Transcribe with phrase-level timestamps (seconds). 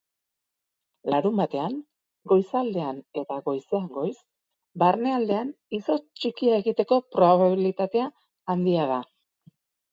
[1.13, 1.75] Larunbatean,
[2.31, 4.15] goizaldean eta goizean goiz
[4.85, 8.11] barnealdean izotz txikia egiteko probabilitatea
[8.57, 9.03] handia da.